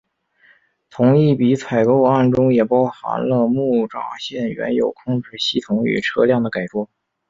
[0.89, 6.89] 同一笔采购案中也包含了木栅线原有控制系统与车辆的改装。